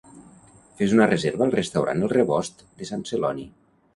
[0.79, 3.49] Fes una reserva al restaurant El Rebost de Sant Celoni.